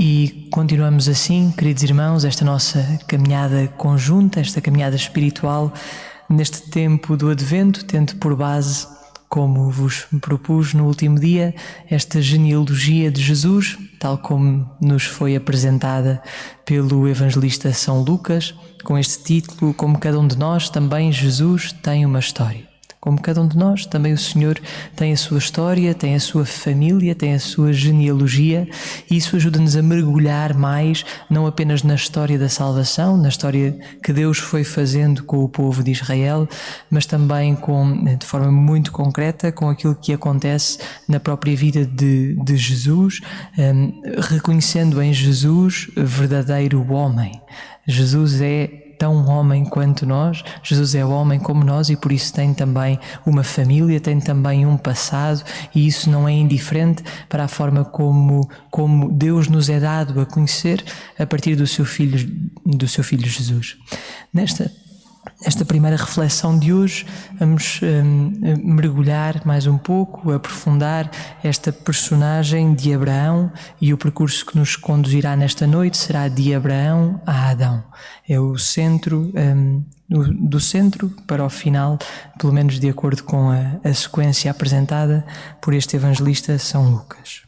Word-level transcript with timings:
E 0.00 0.48
continuamos 0.52 1.08
assim, 1.08 1.52
queridos 1.58 1.82
irmãos, 1.82 2.24
esta 2.24 2.44
nossa 2.44 3.00
caminhada 3.08 3.66
conjunta, 3.76 4.38
esta 4.38 4.60
caminhada 4.60 4.94
espiritual, 4.94 5.72
neste 6.30 6.70
tempo 6.70 7.16
do 7.16 7.28
Advento, 7.28 7.84
tendo 7.84 8.14
por 8.14 8.36
base, 8.36 8.86
como 9.28 9.68
vos 9.72 10.06
propus 10.20 10.72
no 10.72 10.86
último 10.86 11.18
dia, 11.18 11.52
esta 11.90 12.22
genealogia 12.22 13.10
de 13.10 13.20
Jesus, 13.20 13.76
tal 13.98 14.18
como 14.18 14.70
nos 14.80 15.02
foi 15.02 15.34
apresentada 15.34 16.22
pelo 16.64 17.08
evangelista 17.08 17.72
São 17.72 18.00
Lucas, 18.00 18.54
com 18.84 18.96
este 18.96 19.24
título, 19.24 19.74
como 19.74 19.98
cada 19.98 20.20
um 20.20 20.28
de 20.28 20.38
nós, 20.38 20.70
também 20.70 21.10
Jesus 21.10 21.72
tem 21.72 22.06
uma 22.06 22.20
história. 22.20 22.67
Como 23.00 23.20
cada 23.20 23.40
um 23.40 23.46
de 23.46 23.56
nós, 23.56 23.86
também 23.86 24.12
o 24.12 24.18
Senhor 24.18 24.60
tem 24.96 25.12
a 25.12 25.16
sua 25.16 25.38
história, 25.38 25.94
tem 25.94 26.16
a 26.16 26.20
sua 26.20 26.44
família, 26.44 27.14
tem 27.14 27.32
a 27.32 27.38
sua 27.38 27.72
genealogia, 27.72 28.68
e 29.08 29.16
isso 29.16 29.36
ajuda-nos 29.36 29.76
a 29.76 29.82
mergulhar 29.82 30.52
mais, 30.54 31.04
não 31.30 31.46
apenas 31.46 31.84
na 31.84 31.94
história 31.94 32.36
da 32.36 32.48
salvação, 32.48 33.16
na 33.16 33.28
história 33.28 33.78
que 34.02 34.12
Deus 34.12 34.38
foi 34.38 34.64
fazendo 34.64 35.22
com 35.22 35.44
o 35.44 35.48
povo 35.48 35.82
de 35.82 35.92
Israel, 35.92 36.48
mas 36.90 37.06
também 37.06 37.54
com, 37.54 38.04
de 38.16 38.26
forma 38.26 38.50
muito 38.50 38.90
concreta 38.90 39.52
com 39.52 39.68
aquilo 39.68 39.94
que 39.94 40.12
acontece 40.12 40.78
na 41.08 41.20
própria 41.20 41.54
vida 41.54 41.86
de, 41.86 42.34
de 42.42 42.56
Jesus, 42.56 43.20
um, 43.56 44.02
reconhecendo 44.20 45.00
em 45.00 45.12
Jesus 45.12 45.88
verdadeiro 45.96 46.84
homem. 46.92 47.40
Jesus 47.86 48.40
é 48.40 48.87
tão 48.98 49.26
homem 49.26 49.64
quanto 49.64 50.04
nós. 50.04 50.42
Jesus 50.62 50.94
é 50.94 51.04
homem 51.04 51.38
como 51.38 51.64
nós 51.64 51.88
e 51.88 51.96
por 51.96 52.12
isso 52.12 52.32
tem 52.32 52.52
também 52.52 52.98
uma 53.24 53.44
família, 53.44 54.00
tem 54.00 54.20
também 54.20 54.66
um 54.66 54.76
passado 54.76 55.42
e 55.74 55.86
isso 55.86 56.10
não 56.10 56.28
é 56.28 56.32
indiferente 56.32 57.02
para 57.28 57.44
a 57.44 57.48
forma 57.48 57.84
como, 57.84 58.48
como 58.70 59.10
Deus 59.12 59.48
nos 59.48 59.68
é 59.68 59.78
dado 59.78 60.20
a 60.20 60.26
conhecer 60.26 60.84
a 61.18 61.24
partir 61.24 61.54
do 61.54 61.66
seu 61.66 61.84
filho, 61.84 62.28
do 62.66 62.88
seu 62.88 63.04
filho 63.04 63.26
Jesus. 63.28 63.76
Nesta 64.32 64.70
Nesta 65.44 65.64
primeira 65.64 65.96
reflexão 65.96 66.58
de 66.58 66.72
hoje, 66.72 67.06
vamos 67.38 67.80
um, 67.82 68.32
mergulhar 68.62 69.46
mais 69.46 69.66
um 69.66 69.78
pouco, 69.78 70.32
aprofundar 70.32 71.10
esta 71.42 71.72
personagem 71.72 72.74
de 72.74 72.92
Abraão 72.92 73.52
e 73.80 73.94
o 73.94 73.98
percurso 73.98 74.44
que 74.44 74.58
nos 74.58 74.76
conduzirá 74.76 75.36
nesta 75.36 75.66
noite 75.66 75.96
será 75.96 76.28
de 76.28 76.54
Abraão 76.54 77.20
a 77.26 77.50
Adão. 77.50 77.84
É 78.28 78.38
o 78.38 78.58
centro, 78.58 79.32
do, 80.08 80.34
do, 80.34 80.60
centro 80.60 81.08
para 81.26 81.44
o 81.44 81.50
final, 81.50 81.98
pelo 82.38 82.52
menos 82.52 82.80
de 82.80 82.88
acordo 82.88 83.22
com 83.22 83.50
a, 83.50 83.88
a 83.88 83.94
sequência 83.94 84.50
apresentada 84.50 85.24
por 85.60 85.72
este 85.72 85.96
evangelista 85.96 86.58
São 86.58 86.90
Lucas. 86.90 87.47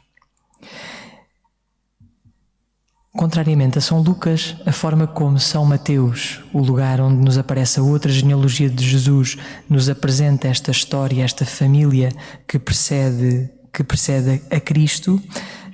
Contrariamente 3.12 3.76
a 3.76 3.80
São 3.80 4.00
Lucas, 4.00 4.54
a 4.64 4.70
forma 4.70 5.04
como 5.04 5.36
São 5.40 5.64
Mateus, 5.64 6.40
o 6.52 6.60
lugar 6.60 7.00
onde 7.00 7.16
nos 7.24 7.36
aparece 7.36 7.80
a 7.80 7.82
outra 7.82 8.10
genealogia 8.10 8.70
de 8.70 8.88
Jesus, 8.88 9.36
nos 9.68 9.90
apresenta 9.90 10.46
esta 10.46 10.70
história, 10.70 11.24
esta 11.24 11.44
família 11.44 12.12
que 12.46 12.56
precede, 12.56 13.50
que 13.72 13.82
precede 13.82 14.40
a 14.48 14.60
Cristo, 14.60 15.20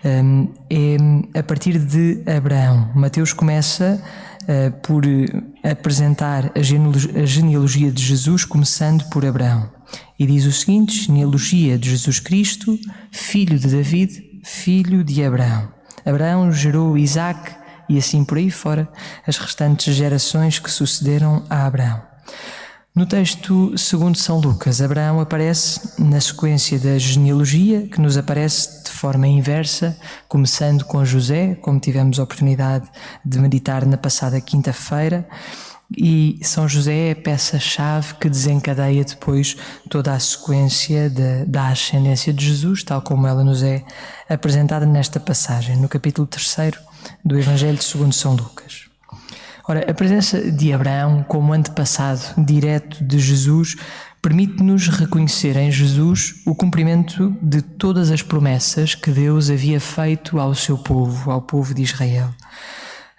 hum, 0.03 0.49
é 0.71 1.39
a 1.39 1.43
partir 1.43 1.79
de 1.79 2.23
Abraão. 2.27 2.91
Mateus 2.95 3.35
começa 3.35 4.03
uh, 4.45 4.73
por 4.81 5.05
apresentar 5.63 6.51
a 6.55 6.63
genealogia 7.27 7.93
de 7.93 8.03
Jesus, 8.03 8.47
começando 8.47 9.05
por 9.11 9.27
Abraão. 9.27 9.71
E 10.19 10.25
diz 10.27 10.47
o 10.47 10.53
seguinte: 10.53 11.05
genealogia 11.05 11.77
de 11.77 11.91
Jesus 11.91 12.19
Cristo, 12.19 12.79
filho 13.13 13.59
de 13.59 13.69
David, 13.69 14.41
filho 14.43 15.05
de 15.05 15.23
Abraão. 15.23 15.76
Abraão 16.07 16.53
gerou 16.53 16.97
Isaac 16.97 17.53
e 17.89 17.99
assim 17.99 18.25
por 18.25 18.39
aí 18.39 18.51
fora 18.51 18.89
as 19.27 19.37
restantes 19.37 19.95
gerações 19.95 20.59
que 20.59 20.71
sucederam 20.71 21.45
a 21.51 21.67
Abraão. 21.67 22.01
No 22.95 23.05
texto 23.05 23.77
segundo 23.77 24.17
São 24.17 24.39
Lucas, 24.39 24.81
Abraão 24.81 25.21
aparece 25.21 26.03
na 26.03 26.19
sequência 26.19 26.79
da 26.79 26.97
genealogia, 26.97 27.87
que 27.89 28.01
nos 28.01 28.17
aparece 28.17 28.85
de 28.85 28.91
forma 28.91 29.27
inversa, 29.27 29.95
começando 30.27 30.83
com 30.83 31.05
José, 31.05 31.57
como 31.57 31.79
tivemos 31.79 32.19
a 32.19 32.23
oportunidade 32.23 32.89
de 33.23 33.39
meditar 33.39 33.85
na 33.85 33.99
passada 33.99 34.41
quinta-feira, 34.41 35.29
e 35.95 36.39
São 36.43 36.69
José 36.69 37.09
é 37.09 37.13
a 37.13 37.17
peça-chave 37.17 38.15
que 38.15 38.29
desencadeia 38.29 39.05
depois 39.05 39.57
toda 39.89 40.13
a 40.13 40.19
sequência 40.19 41.09
de, 41.09 41.45
da 41.45 41.69
ascendência 41.69 42.33
de 42.33 42.45
Jesus, 42.45 42.83
tal 42.83 43.03
como 43.03 43.27
ela 43.27 43.45
nos 43.45 43.63
é 43.63 43.85
apresentada 44.29 44.85
nesta 44.85 45.21
passagem, 45.21 45.77
no 45.77 45.89
capítulo 45.89 46.27
3 46.27 46.73
do 47.25 47.39
Evangelho 47.39 47.81
segundo 47.81 48.13
São 48.13 48.35
Lucas. 48.35 48.87
Ora, 49.69 49.89
a 49.89 49.95
presença 49.95 50.51
de 50.51 50.73
Abraão 50.73 51.25
como 51.25 51.53
antepassado 51.53 52.23
direto 52.39 53.05
de 53.05 53.19
Jesus 53.19 53.77
permite-nos 54.23 54.89
reconhecer 54.89 55.57
em 55.57 55.71
Jesus 55.71 56.43
o 56.45 56.55
cumprimento 56.55 57.37
de 57.41 57.63
todas 57.63 58.11
as 58.11 58.23
promessas 58.23 58.95
que 58.95 59.11
Deus 59.11 59.51
havia 59.51 59.81
feito 59.81 60.39
ao 60.41 60.55
seu 60.55 60.77
povo, 60.77 61.31
ao 61.31 61.43
povo 61.43 61.73
de 61.73 61.83
Israel. 61.83 62.33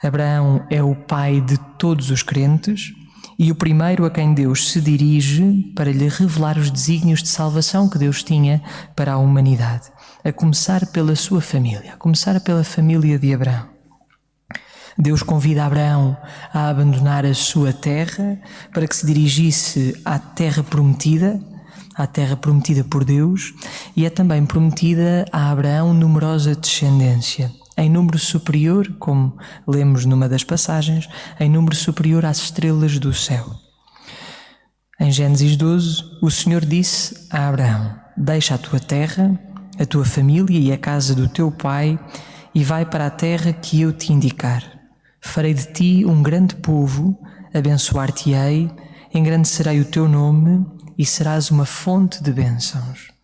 Abraão 0.02 0.64
é 0.70 0.82
o 0.84 0.96
pai 0.96 1.42
de 1.42 1.58
todos 1.80 2.12
os 2.12 2.22
crentes 2.22 2.94
e 3.40 3.52
o 3.52 3.56
primeiro 3.56 4.06
a 4.06 4.12
quem 4.12 4.32
Deus 4.32 4.72
se 4.72 4.80
dirige 4.80 5.72
para 5.76 5.92
lhe 5.92 6.08
revelar 6.08 6.56
os 6.58 6.70
desígnios 6.70 7.24
de 7.24 7.30
salvação 7.30 7.90
que 7.90 7.98
Deus 7.98 8.22
tinha 8.22 8.62
para 8.96 9.14
a 9.14 9.18
humanidade, 9.18 9.92
a 10.24 10.32
começar 10.32 10.86
pela 10.88 11.16
sua 11.16 11.42
família, 11.42 11.94
a 11.94 11.98
começar 11.98 12.40
pela 12.42 12.64
família 12.64 13.18
de 13.18 13.34
Abraão. 13.34 13.70
Deus 14.96 15.24
convida 15.24 15.66
Abraão 15.66 16.16
a 16.54 16.70
abandonar 16.70 17.26
a 17.26 17.34
sua 17.34 17.74
terra 17.74 18.40
para 18.72 18.88
que 18.88 18.96
se 18.96 19.06
dirigisse 19.06 20.00
à 20.06 20.20
terra 20.20 20.62
prometida, 20.62 21.40
à 21.96 22.06
terra 22.06 22.36
prometida 22.36 22.84
por 22.84 23.04
Deus, 23.04 23.52
e 23.96 24.06
é 24.06 24.12
também 24.12 24.46
prometida 24.46 25.26
a 25.32 25.50
Abraão 25.50 25.92
numerosa 25.92 26.56
descendência 26.56 27.52
em 27.78 27.90
número 27.90 28.18
superior, 28.18 28.92
como 29.00 29.38
lemos 29.68 30.04
numa 30.04 30.28
das 30.28 30.44
passagens, 30.44 31.08
em 31.40 31.50
número 31.50 31.76
superior 31.76 32.26
às 32.26 32.38
estrelas 32.38 32.98
do 32.98 33.14
céu. 33.14 33.46
Em 35.00 35.12
Gênesis 35.12 35.56
12, 35.56 36.04
o 36.22 36.32
Senhor 36.32 36.66
disse 36.66 37.28
a 37.30 37.48
Abraão: 37.48 37.96
Deixa 38.18 38.56
a 38.56 38.58
tua 38.58 38.80
terra, 38.80 39.40
a 39.80 39.86
tua 39.86 40.04
família 40.04 40.60
e 40.60 40.72
a 40.72 40.78
casa 40.78 41.14
do 41.14 41.30
teu 41.30 41.52
pai 41.52 42.00
e 42.54 42.64
vai 42.64 42.84
para 42.84 43.06
a 43.06 43.12
terra 43.12 43.54
que 43.54 43.80
eu 43.82 43.94
te 43.94 44.12
indicar. 44.12 44.64
Farei 45.22 45.54
de 45.54 45.72
ti 45.72 46.06
um 46.06 46.24
grande 46.24 46.56
povo, 46.56 47.16
abençoar-te-ei, 47.54 48.72
engrandecerei 49.14 49.80
o 49.80 49.86
teu 49.86 50.08
nome 50.08 50.66
e 50.98 51.06
serás 51.06 51.52
uma 51.52 51.66
fonte 51.66 52.24
de 52.24 52.32
bênçãos 52.32 53.17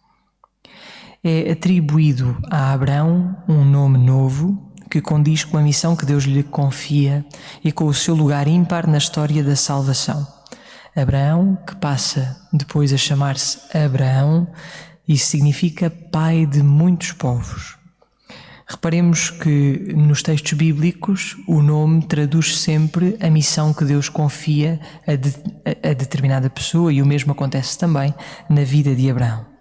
é 1.23 1.51
atribuído 1.51 2.37
a 2.51 2.73
Abraão 2.73 3.35
um 3.47 3.63
nome 3.63 3.97
novo 3.97 4.73
que 4.91 5.01
condiz 5.01 5.43
com 5.43 5.57
a 5.57 5.61
missão 5.61 5.95
que 5.95 6.05
Deus 6.05 6.25
lhe 6.25 6.43
confia 6.43 7.25
e 7.63 7.71
com 7.71 7.85
o 7.85 7.93
seu 7.93 8.13
lugar 8.13 8.47
ímpar 8.47 8.87
na 8.87 8.97
história 8.97 9.43
da 9.43 9.55
salvação. 9.55 10.27
Abraão, 10.95 11.57
que 11.65 11.75
passa 11.77 12.37
depois 12.51 12.93
a 12.93 12.97
chamar-se 12.97 13.59
Abraão, 13.75 14.47
isso 15.07 15.27
significa 15.27 15.89
pai 15.89 16.45
de 16.45 16.61
muitos 16.61 17.11
povos. 17.13 17.77
Reparemos 18.67 19.29
que 19.29 19.93
nos 19.95 20.21
textos 20.21 20.53
bíblicos 20.53 21.37
o 21.47 21.61
nome 21.61 22.03
traduz 22.05 22.59
sempre 22.59 23.17
a 23.19 23.29
missão 23.29 23.73
que 23.73 23.85
Deus 23.85 24.09
confia 24.09 24.79
a, 25.07 25.15
de, 25.15 25.29
a, 25.65 25.89
a 25.89 25.93
determinada 25.93 26.49
pessoa 26.49 26.93
e 26.93 27.01
o 27.01 27.05
mesmo 27.05 27.31
acontece 27.31 27.77
também 27.77 28.13
na 28.49 28.63
vida 28.63 28.95
de 28.95 29.09
Abraão. 29.09 29.52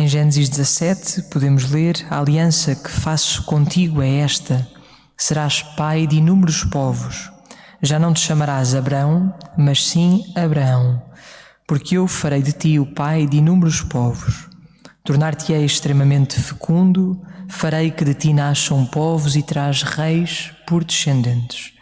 Em 0.00 0.08
Gênesis 0.08 0.48
17 0.48 1.24
podemos 1.24 1.70
ler: 1.70 2.06
A 2.08 2.20
aliança 2.20 2.74
que 2.74 2.88
faço 2.90 3.42
contigo 3.42 4.00
é 4.00 4.20
esta: 4.20 4.66
serás 5.14 5.62
pai 5.62 6.06
de 6.06 6.16
inúmeros 6.16 6.64
povos. 6.64 7.30
Já 7.82 7.98
não 7.98 8.14
te 8.14 8.20
chamarás 8.20 8.74
Abraão, 8.74 9.34
mas 9.58 9.86
sim 9.86 10.24
Abraão, 10.34 11.02
porque 11.68 11.98
eu 11.98 12.06
farei 12.08 12.40
de 12.40 12.52
ti 12.52 12.78
o 12.78 12.86
pai 12.86 13.26
de 13.26 13.36
inúmeros 13.36 13.82
povos. 13.82 14.48
Tornar-te-ei 15.04 15.66
extremamente 15.66 16.40
fecundo, 16.40 17.20
farei 17.46 17.90
que 17.90 18.02
de 18.02 18.14
ti 18.14 18.32
nasçam 18.32 18.86
povos 18.86 19.36
e 19.36 19.42
terás 19.42 19.82
reis 19.82 20.50
por 20.66 20.82
descendentes. 20.82 21.74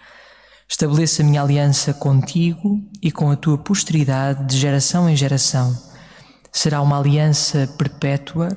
Estabeleça 0.69 1.23
a 1.23 1.25
minha 1.25 1.41
aliança 1.41 1.95
contigo 1.95 2.81
e 3.01 3.13
com 3.13 3.31
a 3.31 3.37
tua 3.37 3.59
posteridade 3.59 4.45
de 4.45 4.59
geração 4.59 5.09
em 5.09 5.15
geração 5.15 5.87
será 6.53 6.81
uma 6.83 6.99
aliança 6.99 7.67
perpétua, 7.79 8.49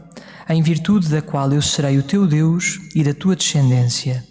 em 0.49 0.61
virtude 0.61 1.09
da 1.09 1.21
qual 1.21 1.51
eu 1.51 1.61
serei 1.61 1.97
o 1.97 2.03
teu 2.03 2.27
Deus 2.27 2.79
e 2.95 3.03
da 3.03 3.13
tua 3.13 3.35
descendência. 3.35 4.23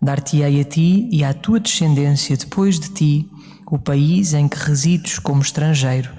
Dar-te-ei 0.00 0.60
a 0.60 0.64
ti 0.64 1.08
e 1.10 1.24
à 1.24 1.32
tua 1.32 1.58
descendência 1.58 2.36
depois 2.36 2.78
de 2.78 2.90
ti 2.90 3.30
o 3.66 3.78
país 3.78 4.34
em 4.34 4.48
que 4.48 4.58
resides 4.58 5.18
como 5.18 5.42
estrangeiro, 5.42 6.10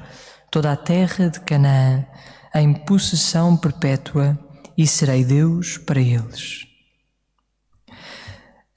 toda 0.51 0.71
a 0.71 0.75
terra 0.75 1.29
de 1.29 1.39
Canaã, 1.41 2.05
em 2.53 2.73
possessão 2.73 3.55
perpétua, 3.55 4.37
e 4.77 4.85
serei 4.85 5.23
Deus 5.23 5.77
para 5.77 5.99
eles. 5.99 6.67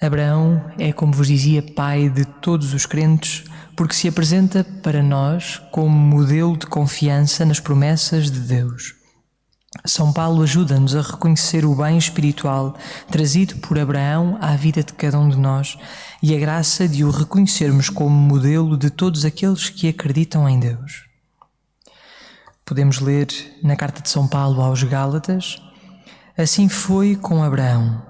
Abraão 0.01 0.73
é, 0.79 0.93
como 0.93 1.13
vos 1.13 1.27
dizia, 1.27 1.63
pai 1.63 2.09
de 2.09 2.25
todos 2.25 2.73
os 2.73 2.87
crentes, 2.87 3.45
porque 3.81 3.95
se 3.95 4.07
apresenta 4.07 4.63
para 4.63 5.03
nós 5.03 5.57
como 5.73 5.89
modelo 5.89 6.55
de 6.55 6.67
confiança 6.67 7.47
nas 7.47 7.61
promessas 7.61 8.31
de 8.31 8.39
Deus. 8.39 8.95
São 9.87 10.13
Paulo 10.13 10.43
ajuda-nos 10.43 10.95
a 10.95 11.01
reconhecer 11.01 11.65
o 11.65 11.75
bem 11.75 11.97
espiritual 11.97 12.77
trazido 13.11 13.57
por 13.57 13.79
Abraão 13.79 14.37
à 14.39 14.55
vida 14.55 14.83
de 14.85 14.93
cada 14.93 15.19
um 15.19 15.31
de 15.31 15.39
nós 15.39 15.79
e 16.23 16.37
a 16.37 16.39
graça 16.39 16.87
de 16.87 17.07
o 17.07 17.11
reconhecermos 17.11 17.89
como 17.89 18.11
modelo 18.11 18.77
de 18.77 18.91
todos 18.91 19.25
aqueles 19.25 19.71
que 19.71 19.89
acreditam 19.89 20.47
em 20.47 20.61
Deus. 20.61 21.07
Podemos 22.67 22.99
ler 23.01 23.29
na 23.63 23.77
carta 23.77 24.03
de 24.03 24.11
São 24.11 24.29
Paulo 24.29 24.61
aos 24.61 24.83
Gálatas: 24.83 25.57
Assim 26.37 26.69
foi 26.69 27.17
com 27.17 27.43
Abraão 27.43 28.03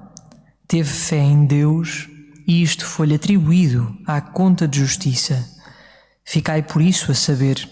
teve 0.66 0.88
fé 0.88 1.18
em 1.18 1.46
Deus 1.46 2.08
e 2.44 2.60
isto 2.60 2.84
foi-lhe 2.84 3.14
atribuído 3.14 3.96
à 4.04 4.20
conta 4.20 4.66
de 4.66 4.80
justiça. 4.80 5.59
Ficai 6.30 6.62
por 6.62 6.80
isso 6.80 7.10
a 7.10 7.14
saber: 7.16 7.68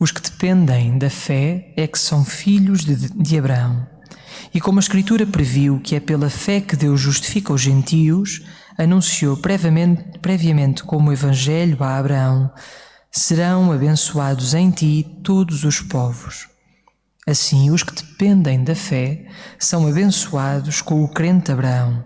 os 0.00 0.10
que 0.10 0.22
dependem 0.22 0.96
da 0.96 1.10
fé 1.10 1.74
é 1.76 1.86
que 1.86 1.98
são 1.98 2.24
filhos 2.24 2.86
de, 2.86 2.96
de 3.12 3.38
Abraão. 3.38 3.86
E 4.54 4.58
como 4.62 4.78
a 4.78 4.80
Escritura 4.80 5.26
previu 5.26 5.78
que 5.78 5.94
é 5.94 6.00
pela 6.00 6.30
fé 6.30 6.58
que 6.58 6.74
Deus 6.74 6.98
justifica 6.98 7.52
os 7.52 7.60
gentios, 7.60 8.40
anunciou 8.78 9.36
previamente, 9.36 10.18
previamente 10.20 10.82
como 10.84 11.12
Evangelho 11.12 11.76
a 11.84 11.98
Abraão: 11.98 12.50
serão 13.12 13.70
abençoados 13.70 14.54
em 14.54 14.70
ti 14.70 15.06
todos 15.22 15.62
os 15.62 15.78
povos. 15.82 16.48
Assim, 17.26 17.70
os 17.70 17.82
que 17.82 17.92
dependem 17.92 18.64
da 18.64 18.74
fé 18.74 19.26
são 19.58 19.86
abençoados 19.86 20.80
com 20.80 21.04
o 21.04 21.08
crente 21.08 21.52
Abraão. 21.52 22.02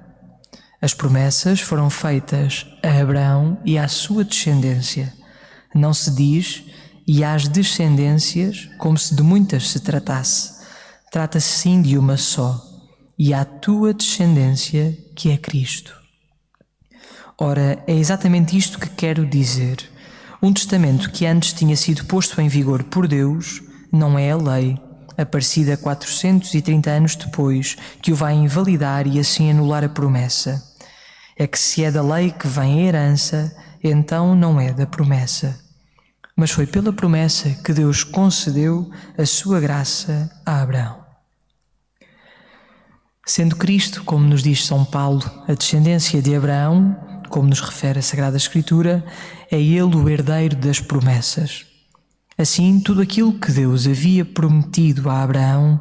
As 0.83 0.95
promessas 0.95 1.61
foram 1.61 1.89
feitas 1.89 2.67
a 2.83 3.01
Abraão 3.01 3.61
e 3.65 3.79
à 3.79 3.87
sua 3.87 4.25
descendência. 4.25 5.20
Não 5.75 5.93
se 5.95 6.11
diz 6.11 6.65
e 7.07 7.25
às 7.25 7.49
descendências 7.49 8.69
como 8.79 8.97
se 8.97 9.15
de 9.15 9.23
muitas 9.23 9.71
se 9.71 9.81
tratasse. 9.81 10.61
Trata-se 11.11 11.59
sim 11.59 11.83
de 11.83 11.99
uma 11.99 12.17
só, 12.17 12.63
e 13.19 13.35
à 13.35 13.45
tua 13.45 13.93
descendência, 13.93 14.97
que 15.17 15.31
é 15.31 15.37
Cristo. 15.37 15.95
Ora, 17.39 17.83
é 17.87 17.95
exatamente 17.95 18.57
isto 18.57 18.79
que 18.79 18.89
quero 18.91 19.27
dizer. 19.27 19.79
Um 20.43 20.53
testamento 20.53 21.11
que 21.11 21.27
antes 21.27 21.53
tinha 21.53 21.77
sido 21.77 22.05
posto 22.05 22.41
em 22.41 22.49
vigor 22.49 22.85
por 22.85 23.09
Deus 23.09 23.63
não 23.93 24.19
é 24.19 24.31
a 24.31 24.37
lei 24.37 24.79
aparecida 25.23 25.77
430 25.77 26.91
anos 26.91 27.17
depois, 27.17 27.77
que 28.01 28.13
o 28.13 28.17
vai 28.17 28.35
invalidar 28.35 29.07
e 29.07 29.19
assim 29.19 29.51
anular 29.51 29.85
a 29.85 29.89
promessa. 29.89 30.63
É 31.37 31.47
que 31.47 31.59
se 31.59 31.85
é 31.85 31.91
da 31.91 32.03
lei 32.03 32.31
que 32.31 32.47
vem 32.47 32.81
a 32.81 32.83
herança, 32.83 33.55
então 33.83 34.35
não 34.35 34.61
é 34.61 34.73
da 34.73 34.87
promessa. 34.87 35.59
Mas 36.37 36.51
foi 36.51 36.67
pela 36.67 36.93
promessa 36.93 37.51
que 37.63 37.73
Deus 37.73 38.05
concedeu 38.05 38.91
a 39.17 39.27
sua 39.27 39.61
graça 39.61 40.31
a 40.45 40.63
Abraão. 40.63 41.01
Sendo 43.27 43.57
Cristo, 43.57 44.03
como 44.05 44.25
nos 44.25 44.43
diz 44.43 44.67
São 44.67 44.85
Paulo, 44.85 45.23
a 45.47 45.55
descendência 45.55 46.21
de 46.21 46.35
Abraão, 46.35 46.97
como 47.29 47.49
nos 47.49 47.61
refere 47.61 47.99
a 47.99 48.03
Sagrada 48.03 48.37
Escritura, 48.37 49.05
é 49.51 49.61
ele 49.61 49.97
o 49.97 50.09
herdeiro 50.09 50.57
das 50.57 50.81
promessas. 50.81 51.67
Assim, 52.37 52.81
tudo 52.81 53.03
aquilo 53.03 53.39
que 53.39 53.53
Deus 53.53 53.87
havia 53.87 54.25
prometido 54.25 55.11
a 55.11 55.23
Abraão, 55.23 55.81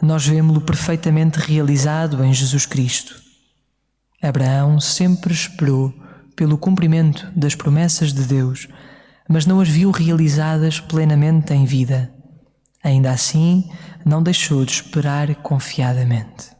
nós 0.00 0.26
vemos-lo 0.26 0.60
perfeitamente 0.60 1.38
realizado 1.38 2.22
em 2.24 2.32
Jesus 2.32 2.64
Cristo. 2.64 3.20
Abraão 4.22 4.80
sempre 4.80 5.32
esperou 5.32 5.92
pelo 6.36 6.58
cumprimento 6.58 7.26
das 7.34 7.54
promessas 7.54 8.12
de 8.12 8.22
Deus, 8.22 8.68
mas 9.28 9.46
não 9.46 9.60
as 9.60 9.68
viu 9.68 9.90
realizadas 9.90 10.78
plenamente 10.78 11.52
em 11.52 11.64
vida. 11.64 12.12
Ainda 12.84 13.10
assim, 13.10 13.68
não 14.04 14.22
deixou 14.22 14.64
de 14.64 14.72
esperar 14.72 15.34
confiadamente. 15.36 16.54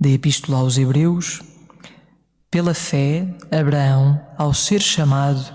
Da 0.00 0.08
Epístola 0.08 0.58
aos 0.58 0.78
Hebreus, 0.78 1.42
pela 2.50 2.74
fé, 2.74 3.28
Abraão, 3.52 4.20
ao 4.36 4.52
ser 4.52 4.80
chamado, 4.80 5.54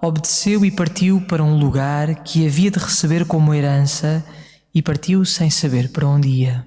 obedeceu 0.00 0.64
e 0.64 0.70
partiu 0.70 1.20
para 1.22 1.42
um 1.42 1.58
lugar 1.58 2.22
que 2.22 2.46
havia 2.46 2.70
de 2.70 2.78
receber 2.78 3.24
como 3.24 3.52
herança 3.52 4.24
e 4.72 4.80
partiu 4.80 5.24
sem 5.24 5.50
saber 5.50 5.90
para 5.90 6.06
onde 6.06 6.28
ia. 6.28 6.64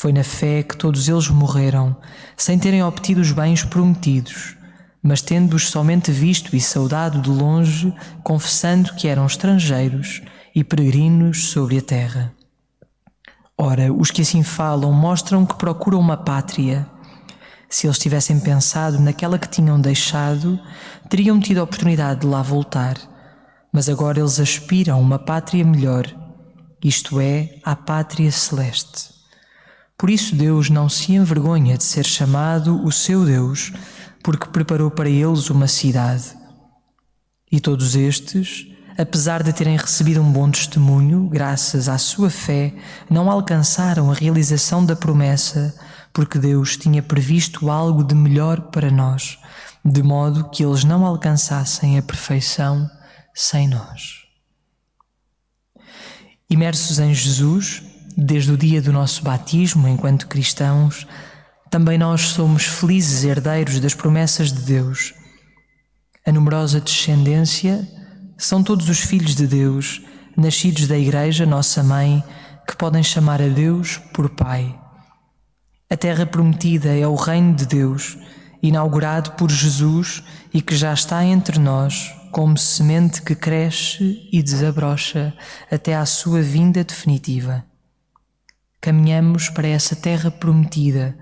Foi 0.00 0.12
na 0.12 0.22
fé 0.22 0.62
que 0.62 0.76
todos 0.76 1.08
eles 1.08 1.26
morreram, 1.26 1.96
sem 2.36 2.56
terem 2.56 2.84
obtido 2.84 3.20
os 3.20 3.32
bens 3.32 3.64
prometidos, 3.64 4.56
mas 5.02 5.20
tendo-os 5.20 5.70
somente 5.70 6.12
visto 6.12 6.54
e 6.54 6.60
saudado 6.60 7.20
de 7.20 7.28
longe, 7.28 7.92
confessando 8.22 8.94
que 8.94 9.08
eram 9.08 9.26
estrangeiros 9.26 10.22
e 10.54 10.62
peregrinos 10.62 11.48
sobre 11.48 11.78
a 11.78 11.82
terra. 11.82 12.32
Ora, 13.58 13.92
os 13.92 14.12
que 14.12 14.22
assim 14.22 14.44
falam 14.44 14.92
mostram 14.92 15.44
que 15.44 15.56
procuram 15.56 15.98
uma 15.98 16.16
pátria 16.16 16.88
se 17.68 17.88
eles 17.88 17.98
tivessem 17.98 18.38
pensado 18.38 19.00
naquela 19.00 19.36
que 19.36 19.48
tinham 19.48 19.80
deixado, 19.80 20.60
teriam 21.10 21.40
tido 21.40 21.58
a 21.58 21.64
oportunidade 21.64 22.20
de 22.20 22.26
lá 22.28 22.40
voltar. 22.40 22.96
Mas 23.72 23.88
agora 23.88 24.20
eles 24.20 24.38
aspiram 24.38 24.94
a 24.94 25.00
uma 25.00 25.18
pátria 25.18 25.64
melhor, 25.64 26.06
isto 26.84 27.18
é, 27.18 27.58
à 27.64 27.74
pátria 27.74 28.30
celeste. 28.30 29.17
Por 29.98 30.08
isso 30.08 30.36
Deus 30.36 30.70
não 30.70 30.88
se 30.88 31.12
envergonha 31.12 31.76
de 31.76 31.82
ser 31.82 32.06
chamado 32.06 32.84
o 32.84 32.92
seu 32.92 33.24
Deus, 33.24 33.72
porque 34.22 34.46
preparou 34.46 34.92
para 34.92 35.10
eles 35.10 35.50
uma 35.50 35.66
cidade. 35.66 36.36
E 37.50 37.58
todos 37.60 37.96
estes, 37.96 38.68
apesar 38.96 39.42
de 39.42 39.52
terem 39.52 39.76
recebido 39.76 40.22
um 40.22 40.30
bom 40.30 40.48
testemunho, 40.48 41.28
graças 41.28 41.88
à 41.88 41.98
sua 41.98 42.30
fé, 42.30 42.74
não 43.10 43.28
alcançaram 43.28 44.08
a 44.08 44.14
realização 44.14 44.86
da 44.86 44.94
promessa 44.94 45.74
porque 46.12 46.38
Deus 46.38 46.76
tinha 46.76 47.02
previsto 47.02 47.70
algo 47.70 48.04
de 48.04 48.14
melhor 48.14 48.70
para 48.70 48.90
nós, 48.90 49.38
de 49.84 50.02
modo 50.02 50.48
que 50.50 50.64
eles 50.64 50.84
não 50.84 51.04
alcançassem 51.04 51.98
a 51.98 52.02
perfeição 52.02 52.88
sem 53.34 53.68
nós. 53.68 54.24
Imersos 56.50 56.98
em 56.98 57.12
Jesus, 57.12 57.82
desde 58.20 58.50
o 58.50 58.56
dia 58.56 58.82
do 58.82 58.92
nosso 58.92 59.22
batismo 59.22 59.86
enquanto 59.86 60.26
cristãos, 60.26 61.06
também 61.70 61.96
nós 61.96 62.22
somos 62.22 62.64
felizes 62.64 63.22
herdeiros 63.22 63.78
das 63.78 63.94
promessas 63.94 64.52
de 64.52 64.62
Deus. 64.62 65.14
A 66.26 66.32
numerosa 66.32 66.80
descendência 66.80 67.86
são 68.36 68.60
todos 68.60 68.88
os 68.88 68.98
filhos 68.98 69.36
de 69.36 69.46
Deus, 69.46 70.02
nascidos 70.36 70.88
da 70.88 70.98
Igreja, 70.98 71.46
nossa 71.46 71.80
mãe, 71.84 72.24
que 72.66 72.76
podem 72.76 73.04
chamar 73.04 73.40
a 73.40 73.46
Deus 73.46 73.98
por 74.12 74.28
Pai. 74.30 74.76
A 75.88 75.96
terra 75.96 76.26
prometida 76.26 76.88
é 76.88 77.06
o 77.06 77.14
reino 77.14 77.54
de 77.54 77.66
Deus, 77.66 78.18
inaugurado 78.60 79.32
por 79.32 79.48
Jesus 79.48 80.24
e 80.52 80.60
que 80.60 80.74
já 80.74 80.92
está 80.92 81.24
entre 81.24 81.58
nós, 81.60 82.12
como 82.32 82.58
semente 82.58 83.22
que 83.22 83.36
cresce 83.36 84.28
e 84.32 84.42
desabrocha 84.42 85.32
até 85.70 85.94
à 85.94 86.04
sua 86.04 86.42
vinda 86.42 86.82
definitiva. 86.82 87.67
Caminhamos 88.80 89.48
para 89.48 89.66
essa 89.66 89.96
terra 89.96 90.30
prometida, 90.30 91.16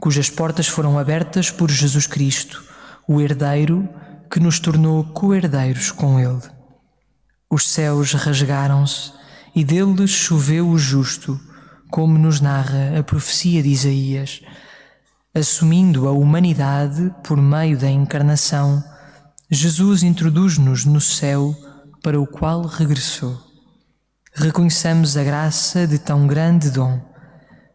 cujas 0.00 0.28
portas 0.28 0.66
foram 0.66 0.98
abertas 0.98 1.50
por 1.50 1.70
Jesus 1.70 2.06
Cristo, 2.06 2.64
o 3.06 3.20
herdeiro 3.20 3.88
que 4.30 4.40
nos 4.40 4.58
tornou 4.58 5.04
co-herdeiros 5.04 5.90
com 5.90 6.18
Ele. 6.20 6.42
Os 7.50 7.68
céus 7.68 8.12
rasgaram-se 8.12 9.12
e 9.54 9.64
deles 9.64 10.10
choveu 10.10 10.68
o 10.68 10.78
justo 10.78 11.40
como 11.90 12.18
nos 12.18 12.40
narra 12.40 12.98
a 12.98 13.02
profecia 13.02 13.62
de 13.62 13.70
Isaías, 13.70 14.42
assumindo 15.34 16.06
a 16.06 16.12
humanidade 16.12 17.12
por 17.24 17.40
meio 17.40 17.78
da 17.78 17.90
encarnação, 17.90 18.82
Jesus 19.50 20.02
introduz-nos 20.02 20.84
no 20.84 21.00
céu 21.00 21.54
para 22.02 22.20
o 22.20 22.26
qual 22.26 22.62
regressou. 22.62 23.47
Reconheçamos 24.40 25.16
a 25.16 25.24
graça 25.24 25.84
de 25.84 25.98
tão 25.98 26.24
grande 26.24 26.70
dom. 26.70 27.00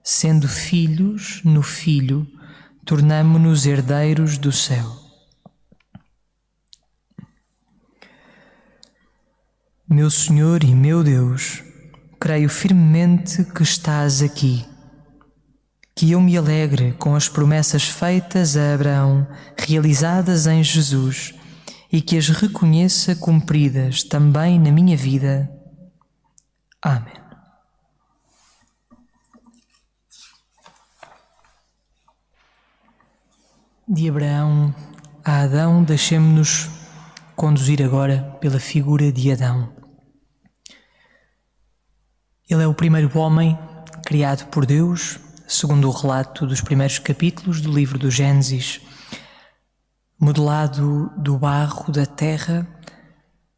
Sendo 0.01 0.47
filhos 0.47 1.41
no 1.43 1.61
Filho, 1.61 2.25
tornamo-nos 2.85 3.65
herdeiros 3.65 4.37
do 4.37 4.49
céu. 4.49 4.89
Meu 9.89 10.09
Senhor 10.09 10.63
e 10.63 10.73
meu 10.73 11.03
Deus, 11.03 11.61
creio 12.17 12.47
firmemente 12.47 13.43
que 13.43 13.61
estás 13.61 14.21
aqui. 14.21 14.65
Que 15.93 16.11
eu 16.11 16.21
me 16.21 16.37
alegre 16.37 16.93
com 16.93 17.13
as 17.13 17.27
promessas 17.27 17.83
feitas 17.83 18.55
a 18.55 18.73
Abraão, 18.73 19.27
realizadas 19.57 20.47
em 20.47 20.63
Jesus, 20.63 21.35
e 21.91 22.01
que 22.01 22.17
as 22.17 22.29
reconheça 22.29 23.13
cumpridas 23.17 24.01
também 24.01 24.57
na 24.57 24.71
minha 24.71 24.95
vida. 24.95 25.51
Amém. 26.83 27.13
De 33.87 34.09
Abraão 34.09 34.75
a 35.23 35.43
Adão, 35.43 35.81
deixemos-nos 35.83 36.69
conduzir 37.37 37.81
agora 37.81 38.37
pela 38.41 38.59
figura 38.59 39.09
de 39.13 39.31
Adão. 39.31 39.73
Ele 42.49 42.63
é 42.63 42.67
o 42.67 42.73
primeiro 42.73 43.17
homem 43.17 43.57
criado 44.05 44.47
por 44.47 44.65
Deus, 44.65 45.17
segundo 45.47 45.87
o 45.87 45.91
relato 45.91 46.45
dos 46.45 46.59
primeiros 46.59 46.99
capítulos 46.99 47.61
do 47.61 47.71
livro 47.71 47.97
do 47.97 48.11
Gênesis. 48.11 48.81
Modelado 50.19 51.09
do 51.17 51.37
barro 51.37 51.89
da 51.93 52.05
terra, 52.05 52.67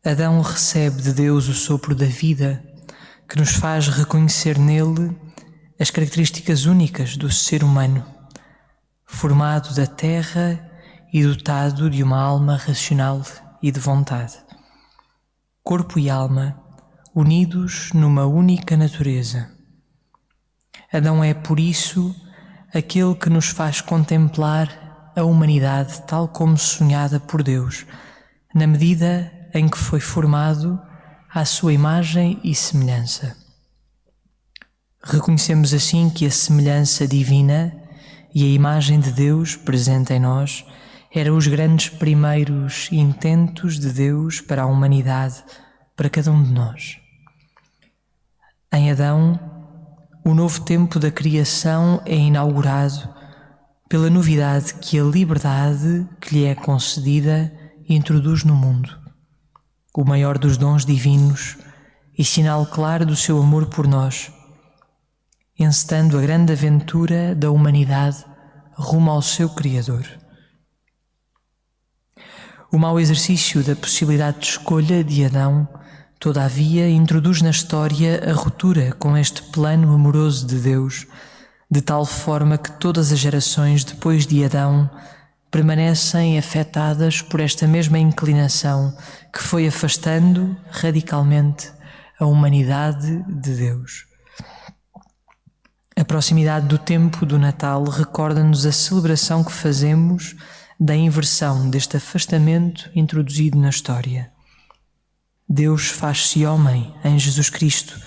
Adão 0.03 0.41
recebe 0.41 1.01
de 1.01 1.13
Deus 1.13 1.47
o 1.47 1.53
sopro 1.55 1.95
da 1.95 2.05
vida, 2.05 2.63
que 3.27 3.37
nos 3.37 3.51
faz 3.51 3.87
reconhecer 3.87 4.57
nele 4.57 5.15
as 5.79 5.89
características 5.89 6.65
únicas 6.65 7.17
do 7.17 7.31
ser 7.31 7.63
humano, 7.63 8.05
formado 9.05 9.73
da 9.73 9.87
terra 9.87 10.71
e 11.11 11.23
dotado 11.23 11.89
de 11.89 12.03
uma 12.03 12.19
alma 12.19 12.55
racional 12.55 13.21
e 13.61 13.71
de 13.71 13.79
vontade. 13.79 14.37
Corpo 15.63 15.97
e 15.97 16.09
alma 16.09 16.61
unidos 17.13 17.91
numa 17.93 18.25
única 18.25 18.75
natureza. 18.75 19.49
Adão 20.91 21.23
é, 21.23 21.33
por 21.33 21.59
isso, 21.59 22.15
aquele 22.73 23.15
que 23.15 23.29
nos 23.29 23.47
faz 23.47 23.81
contemplar 23.81 25.13
a 25.15 25.23
humanidade 25.23 26.01
tal 26.05 26.27
como 26.27 26.57
sonhada 26.57 27.19
por 27.19 27.41
Deus, 27.41 27.85
na 28.53 28.67
medida 28.67 29.31
em 29.53 29.67
que 29.67 29.77
foi 29.77 29.99
formado 29.99 30.79
à 31.35 31.43
sua 31.43 31.73
imagem 31.73 32.39
e 32.45 32.55
semelhança. 32.55 33.35
Reconhecemos 35.03 35.73
assim 35.73 36.09
que 36.09 36.25
a 36.25 36.31
semelhança 36.31 37.05
divina 37.05 37.75
e 38.33 38.45
a 38.45 38.47
imagem 38.47 39.01
de 39.01 39.11
Deus 39.11 39.53
presente 39.57 40.13
em 40.13 40.19
nós 40.21 40.65
eram 41.13 41.35
os 41.35 41.45
grandes 41.45 41.89
primeiros 41.89 42.87
intentos 42.89 43.77
de 43.77 43.91
Deus 43.91 44.39
para 44.39 44.63
a 44.63 44.65
humanidade, 44.65 45.43
para 45.93 46.09
cada 46.09 46.31
um 46.31 46.41
de 46.41 46.53
nós. 46.53 46.99
Em 48.71 48.89
Adão, 48.89 49.37
o 50.23 50.33
novo 50.33 50.61
tempo 50.61 50.99
da 50.99 51.11
criação 51.11 52.01
é 52.05 52.15
inaugurado 52.15 53.13
pela 53.89 54.09
novidade 54.09 54.75
que 54.75 54.97
a 54.97 55.03
liberdade 55.03 56.07
que 56.21 56.33
lhe 56.33 56.45
é 56.45 56.55
concedida 56.55 57.53
introduz 57.89 58.45
no 58.45 58.55
mundo, 58.55 59.04
o 59.95 60.03
maior 60.05 60.37
dos 60.37 60.57
dons 60.57 60.85
divinos 60.85 61.57
e 62.17 62.23
sinal 62.23 62.65
claro 62.65 63.05
do 63.05 63.15
seu 63.15 63.39
amor 63.41 63.67
por 63.67 63.87
nós, 63.87 64.31
encetando 65.57 66.17
a 66.17 66.21
grande 66.21 66.51
aventura 66.51 67.33
da 67.33 67.49
humanidade 67.49 68.25
rumo 68.73 69.09
ao 69.09 69.21
seu 69.21 69.49
Criador. 69.49 70.05
O 72.71 72.77
mau 72.77 72.99
exercício 72.99 73.63
da 73.63 73.73
possibilidade 73.73 74.39
de 74.39 74.47
escolha 74.47 75.01
de 75.01 75.23
Adão, 75.23 75.65
todavia, 76.19 76.89
introduz 76.89 77.41
na 77.41 77.51
história 77.51 78.21
a 78.29 78.33
ruptura 78.33 78.91
com 78.99 79.15
este 79.15 79.41
plano 79.43 79.93
amoroso 79.93 80.45
de 80.45 80.59
Deus, 80.59 81.07
de 81.71 81.81
tal 81.81 82.05
forma 82.05 82.57
que 82.57 82.71
todas 82.73 83.13
as 83.13 83.19
gerações 83.19 83.85
depois 83.85 84.27
de 84.27 84.43
Adão 84.43 84.89
permanecem 85.55 86.37
afetadas 86.37 87.21
por 87.21 87.39
esta 87.39 87.65
mesma 87.65 87.97
inclinação 87.97 88.93
que 89.31 89.41
foi 89.41 89.65
afastando 89.65 90.53
radicalmente 90.69 91.71
a 92.19 92.25
humanidade 92.25 93.23
de 93.25 93.55
Deus. 93.55 94.05
A 95.95 96.03
proximidade 96.03 96.67
do 96.67 96.77
tempo 96.77 97.25
do 97.25 97.39
Natal 97.39 97.85
recorda-nos 97.85 98.65
a 98.65 98.71
celebração 98.73 99.45
que 99.45 99.51
fazemos 99.53 100.35
da 100.77 100.93
inversão 100.93 101.69
deste 101.69 101.95
afastamento 101.95 102.91
introduzido 102.93 103.57
na 103.57 103.69
história. 103.69 104.29
Deus 105.47 105.87
faz-se 105.87 106.45
homem 106.45 106.93
em 107.01 107.17
Jesus 107.17 107.49
Cristo 107.49 107.97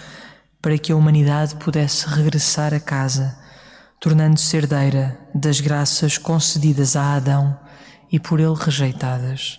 para 0.60 0.76
que 0.76 0.92
a 0.92 0.96
humanidade 0.96 1.54
pudesse 1.54 2.06
regressar 2.08 2.74
a 2.74 2.80
casa, 2.80 3.38
tornando-se 4.00 4.56
herdeira 4.56 5.18
das 5.34 5.60
graças 5.60 6.16
concedidas 6.16 6.96
a 6.96 7.14
Adão 7.14 7.58
e 8.10 8.18
por 8.20 8.40
ele 8.40 8.54
rejeitadas. 8.54 9.58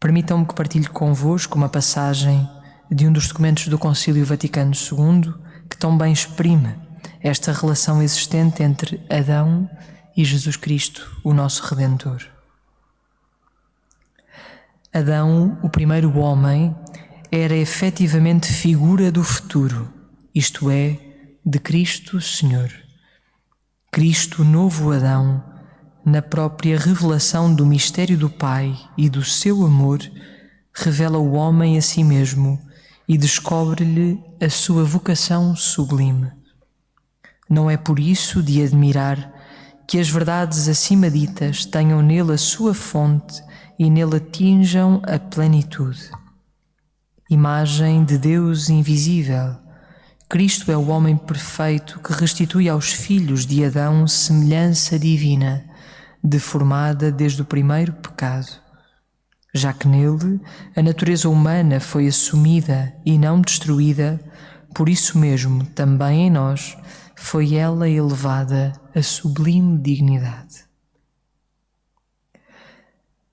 Permitam-me 0.00 0.46
que 0.46 0.54
partilhe 0.54 0.88
convosco 0.88 1.56
uma 1.56 1.68
passagem 1.68 2.48
de 2.90 3.06
um 3.06 3.12
dos 3.12 3.28
documentos 3.28 3.68
do 3.68 3.78
Concílio 3.78 4.24
Vaticano 4.24 4.72
II 4.72 5.34
que 5.68 5.76
tão 5.76 5.96
bem 5.96 6.12
exprime 6.12 6.74
esta 7.20 7.52
relação 7.52 8.02
existente 8.02 8.62
entre 8.62 9.04
Adão 9.10 9.68
e 10.16 10.24
Jesus 10.24 10.56
Cristo, 10.56 11.20
o 11.24 11.34
nosso 11.34 11.64
Redentor. 11.64 12.24
Adão, 14.92 15.58
o 15.62 15.68
primeiro 15.68 16.16
homem, 16.18 16.74
era 17.30 17.54
efetivamente 17.54 18.46
figura 18.46 19.10
do 19.10 19.22
futuro, 19.22 19.92
isto 20.34 20.70
é, 20.70 20.98
de 21.44 21.58
Cristo 21.58 22.20
Senhor. 22.20 22.85
Cristo, 23.96 24.44
novo 24.44 24.92
Adão, 24.92 25.42
na 26.04 26.20
própria 26.20 26.78
revelação 26.78 27.54
do 27.54 27.64
mistério 27.64 28.18
do 28.18 28.28
Pai 28.28 28.76
e 28.94 29.08
do 29.08 29.24
seu 29.24 29.64
amor, 29.64 30.00
revela 30.74 31.16
o 31.16 31.32
homem 31.32 31.78
a 31.78 31.80
si 31.80 32.04
mesmo 32.04 32.60
e 33.08 33.16
descobre-lhe 33.16 34.22
a 34.38 34.50
sua 34.50 34.84
vocação 34.84 35.56
sublime. 35.56 36.30
Não 37.48 37.70
é 37.70 37.78
por 37.78 37.98
isso 37.98 38.42
de 38.42 38.62
admirar 38.62 39.32
que 39.88 39.98
as 39.98 40.10
verdades 40.10 40.68
acima 40.68 41.10
ditas 41.10 41.64
tenham 41.64 42.02
nele 42.02 42.34
a 42.34 42.38
sua 42.38 42.74
fonte 42.74 43.42
e 43.78 43.88
nele 43.88 44.16
atinjam 44.16 45.00
a 45.06 45.18
plenitude. 45.18 46.10
Imagem 47.30 48.04
de 48.04 48.18
Deus 48.18 48.68
invisível, 48.68 49.56
Cristo 50.28 50.72
é 50.72 50.76
o 50.76 50.88
homem 50.88 51.16
perfeito 51.16 52.00
que 52.00 52.12
restitui 52.12 52.68
aos 52.68 52.92
filhos 52.92 53.46
de 53.46 53.64
Adão 53.64 54.08
semelhança 54.08 54.98
divina, 54.98 55.64
deformada 56.22 57.12
desde 57.12 57.42
o 57.42 57.44
primeiro 57.44 57.92
pecado, 57.92 58.48
já 59.54 59.72
que 59.72 59.86
nele 59.86 60.40
a 60.74 60.82
natureza 60.82 61.28
humana 61.28 61.78
foi 61.78 62.08
assumida 62.08 62.92
e 63.06 63.16
não 63.16 63.40
destruída, 63.40 64.20
por 64.74 64.88
isso 64.88 65.16
mesmo 65.16 65.64
também 65.64 66.26
em 66.26 66.30
nós 66.30 66.76
foi 67.14 67.54
ela 67.54 67.88
elevada 67.88 68.72
a 68.96 69.02
sublime 69.02 69.78
dignidade. 69.78 70.66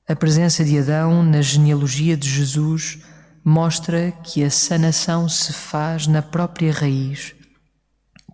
A 0.08 0.16
presença 0.16 0.64
de 0.64 0.78
Adão 0.78 1.24
na 1.24 1.42
genealogia 1.42 2.16
de 2.16 2.30
Jesus 2.30 3.00
mostra 3.44 4.12
que 4.24 4.44
a 4.44 4.50
sanação 4.50 5.28
se 5.28 5.52
faz 5.52 6.08
na 6.08 6.22
própria 6.22 6.72
raiz. 6.72 7.36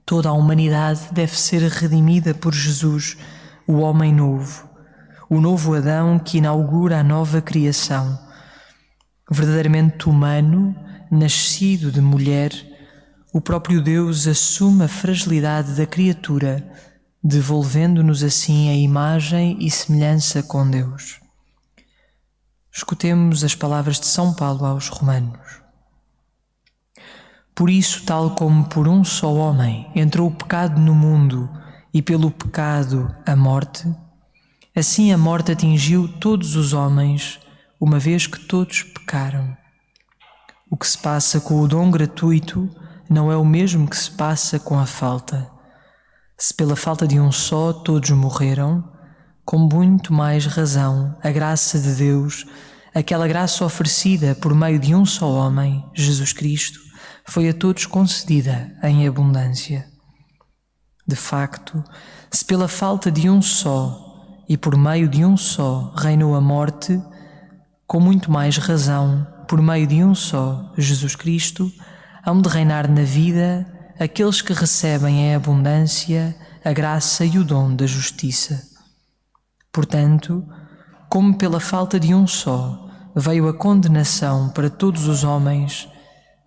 Toda 0.06 0.30
a 0.30 0.34
humanidade 0.34 1.02
deve 1.12 1.36
ser 1.36 1.62
redimida 1.64 2.34
por 2.34 2.54
Jesus, 2.54 3.18
o 3.68 3.78
homem 3.78 4.14
novo, 4.14 4.70
o 5.30 5.42
novo 5.42 5.76
Adão 5.76 6.20
que 6.20 6.38
inaugura 6.38 7.00
a 7.00 7.04
nova 7.04 7.42
criação. 7.42 8.20
Verdadeiramente 9.30 10.08
humano, 10.08 10.76
nascido 11.12 11.92
de 11.92 12.02
mulher, 12.02 12.52
o 13.34 13.42
próprio 13.42 13.82
Deus 13.82 14.28
assume 14.28 14.86
a 14.86 14.88
fragilidade 14.88 15.74
da 15.74 15.86
criatura, 15.86 16.68
devolvendo-nos 17.24 18.24
assim 18.24 18.70
a 18.70 18.76
imagem 18.76 19.58
e 19.60 19.70
semelhança 19.70 20.42
com 20.42 20.70
Deus. 20.70 21.20
Escutemos 22.72 23.44
as 23.44 23.56
palavras 23.56 24.00
de 24.00 24.06
São 24.06 24.34
Paulo 24.34 24.66
aos 24.66 24.88
Romanos. 24.90 25.62
Por 27.56 27.70
isso, 27.70 28.06
tal 28.06 28.36
como 28.36 28.70
por 28.70 28.88
um 28.88 29.04
só 29.04 29.34
homem 29.34 29.92
entrou 29.96 30.30
o 30.30 30.34
pecado 30.34 30.80
no 30.80 30.94
mundo 30.94 31.50
e 31.94 32.02
pelo 32.02 32.32
pecado 32.32 33.14
a 33.26 33.36
morte, 33.36 33.86
assim 34.76 35.12
a 35.12 35.18
morte 35.18 35.52
atingiu 35.52 36.08
todos 36.08 36.56
os 36.56 36.72
homens, 36.72 37.40
uma 37.82 38.00
vez 38.00 38.28
que 38.28 38.40
todos 38.40 38.84
pecaram. 38.84 39.58
O 40.70 40.78
que 40.78 40.88
se 40.88 40.98
passa 40.98 41.42
com 41.42 41.60
o 41.60 41.68
dom 41.68 41.90
gratuito 41.90 42.70
não 43.10 43.32
é 43.32 43.36
o 43.36 43.44
mesmo 43.44 43.90
que 43.90 43.98
se 43.98 44.12
passa 44.12 44.60
com 44.60 44.78
a 44.78 44.86
falta. 44.86 45.50
Se 46.38 46.54
pela 46.54 46.76
falta 46.76 47.08
de 47.08 47.20
um 47.20 47.32
só 47.32 47.74
todos 47.74 48.12
morreram, 48.12 48.88
com 49.50 49.58
muito 49.58 50.14
mais 50.14 50.46
razão 50.46 51.18
a 51.24 51.32
graça 51.32 51.80
de 51.80 51.96
Deus, 51.96 52.46
aquela 52.94 53.28
graça 53.28 53.66
oferecida 53.66 54.36
por 54.36 54.54
meio 54.54 54.78
de 54.78 54.94
um 54.94 55.04
só 55.08 55.28
homem, 55.28 55.84
Jesus 55.96 56.32
Cristo, 56.32 56.80
foi 57.26 57.50
a 57.50 57.54
todos 57.54 57.88
concedida 57.88 58.72
em 58.84 59.08
abundância. 59.08 59.88
De 61.08 61.16
facto, 61.16 61.84
se 62.30 62.46
pela 62.46 62.68
falta 62.68 63.12
de 63.12 63.28
um 63.28 63.42
só 63.42 64.00
e 64.48 64.56
por 64.56 64.78
meio 64.78 65.10
de 65.10 65.26
um 65.26 65.36
só 65.36 65.96
reinou 65.98 66.36
a 66.36 66.42
morte, 66.42 67.02
com 67.88 68.00
muito 68.00 68.32
mais 68.32 68.56
razão, 68.58 69.26
por 69.48 69.60
meio 69.60 69.88
de 69.88 70.04
um 70.04 70.14
só, 70.14 70.72
Jesus 70.78 71.16
Cristo, 71.16 71.74
hão 72.24 72.40
de 72.40 72.50
reinar 72.50 72.88
na 72.88 73.02
vida 73.02 73.66
aqueles 74.00 74.44
que 74.44 74.54
recebem 74.54 75.22
em 75.22 75.34
abundância 75.34 76.36
a 76.64 76.72
graça 76.72 77.26
e 77.26 77.40
o 77.40 77.44
dom 77.44 77.76
da 77.76 77.88
justiça. 77.88 78.69
Portanto, 79.72 80.48
como 81.10 81.38
pela 81.38 81.60
falta 81.60 82.00
de 82.00 82.14
um 82.14 82.26
só 82.26 82.88
veio 83.16 83.48
a 83.48 83.54
condenação 83.54 84.50
para 84.50 84.70
todos 84.70 85.08
os 85.08 85.24
homens, 85.24 85.88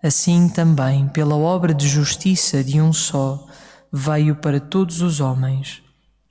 assim 0.01 0.49
também 0.49 1.07
pela 1.07 1.35
obra 1.35 1.73
de 1.73 1.87
justiça 1.87 2.63
de 2.63 2.81
um 2.81 2.91
só 2.91 3.47
veio 3.91 4.35
para 4.35 4.59
todos 4.59 5.01
os 5.01 5.19
homens 5.19 5.81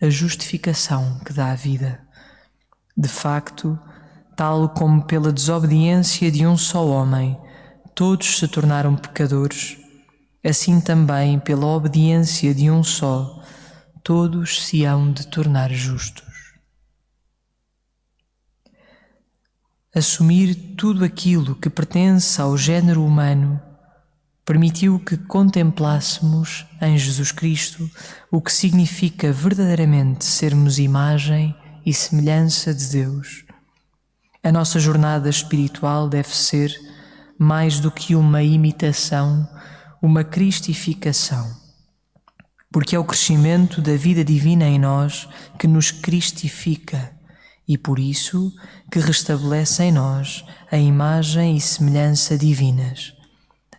a 0.00 0.10
justificação 0.10 1.20
que 1.24 1.32
dá 1.32 1.52
a 1.52 1.54
vida. 1.54 2.00
De 2.96 3.08
facto, 3.08 3.78
tal 4.36 4.68
como 4.68 5.04
pela 5.04 5.32
desobediência 5.32 6.30
de 6.30 6.46
um 6.46 6.56
só 6.56 6.86
homem 6.86 7.38
todos 7.94 8.38
se 8.38 8.48
tornaram 8.48 8.96
pecadores, 8.96 9.78
assim 10.44 10.80
também 10.80 11.38
pela 11.38 11.66
obediência 11.66 12.54
de 12.54 12.70
um 12.70 12.82
só 12.82 13.40
todos 14.02 14.66
se 14.66 14.84
hão 14.84 15.12
de 15.12 15.26
tornar 15.28 15.70
justos. 15.70 16.31
Assumir 19.94 20.54
tudo 20.74 21.04
aquilo 21.04 21.54
que 21.54 21.68
pertence 21.68 22.40
ao 22.40 22.56
género 22.56 23.04
humano 23.04 23.60
permitiu 24.42 24.98
que 24.98 25.18
contemplássemos 25.18 26.64
em 26.80 26.96
Jesus 26.96 27.30
Cristo 27.30 27.90
o 28.30 28.40
que 28.40 28.50
significa 28.50 29.30
verdadeiramente 29.30 30.24
sermos 30.24 30.78
imagem 30.78 31.54
e 31.84 31.92
semelhança 31.92 32.72
de 32.72 32.86
Deus. 32.86 33.44
A 34.42 34.50
nossa 34.50 34.80
jornada 34.80 35.28
espiritual 35.28 36.08
deve 36.08 36.34
ser, 36.34 36.74
mais 37.38 37.78
do 37.78 37.90
que 37.90 38.14
uma 38.14 38.42
imitação, 38.42 39.46
uma 40.00 40.24
cristificação, 40.24 41.54
porque 42.72 42.96
é 42.96 42.98
o 42.98 43.04
crescimento 43.04 43.82
da 43.82 43.94
vida 43.94 44.24
divina 44.24 44.64
em 44.64 44.78
nós 44.78 45.28
que 45.58 45.66
nos 45.66 45.90
cristifica 45.90 47.12
e 47.66 47.78
por 47.78 47.98
isso 47.98 48.52
que 48.90 48.98
restabelece 48.98 49.84
em 49.84 49.92
nós 49.92 50.44
a 50.70 50.76
imagem 50.76 51.56
e 51.56 51.60
semelhança 51.60 52.36
divinas 52.36 53.14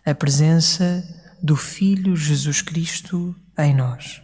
a 0.06 0.14
presença 0.14 1.02
do 1.42 1.56
Filho 1.56 2.14
Jesus 2.14 2.60
Cristo 2.60 3.34
em 3.56 3.74
nós. 3.74 4.22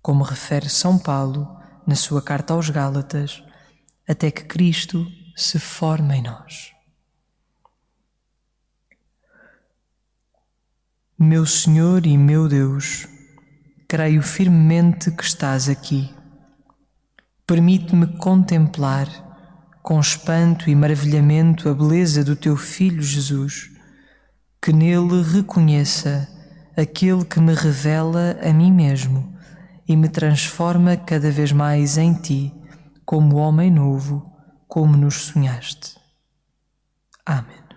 Como 0.00 0.24
refere 0.24 0.66
São 0.66 0.98
Paulo 0.98 1.46
na 1.86 1.94
sua 1.94 2.22
carta 2.22 2.54
aos 2.54 2.70
Gálatas, 2.70 3.42
até 4.08 4.30
que 4.30 4.44
Cristo 4.44 5.06
se 5.36 5.58
forme 5.58 6.16
em 6.16 6.22
nós. 6.22 6.72
Meu 11.18 11.44
Senhor 11.44 12.06
e 12.06 12.16
meu 12.16 12.48
Deus, 12.48 13.06
creio 13.86 14.22
firmemente 14.22 15.10
que 15.10 15.22
estás 15.22 15.68
aqui. 15.68 16.14
Permite-me 17.48 18.06
contemplar 18.18 19.08
com 19.82 19.98
espanto 19.98 20.68
e 20.68 20.74
maravilhamento 20.74 21.70
a 21.70 21.74
beleza 21.74 22.22
do 22.22 22.36
teu 22.36 22.58
Filho 22.58 23.00
Jesus 23.00 23.70
que 24.60 24.70
nele 24.70 25.22
reconheça 25.22 26.28
aquele 26.76 27.24
que 27.24 27.40
me 27.40 27.54
revela 27.54 28.38
a 28.42 28.52
mim 28.52 28.70
mesmo 28.70 29.34
e 29.88 29.96
me 29.96 30.10
transforma 30.10 30.94
cada 30.94 31.30
vez 31.30 31.50
mais 31.50 31.96
em 31.96 32.12
ti, 32.12 32.54
como 33.06 33.36
homem 33.36 33.70
novo, 33.70 34.30
como 34.68 34.94
nos 34.94 35.14
sonhaste. 35.14 35.96
Amém. 37.24 37.67